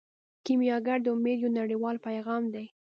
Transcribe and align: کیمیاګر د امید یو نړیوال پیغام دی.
کیمیاګر 0.45 0.97
د 1.03 1.07
امید 1.15 1.37
یو 1.43 1.55
نړیوال 1.59 1.95
پیغام 2.05 2.43
دی. 2.53 2.65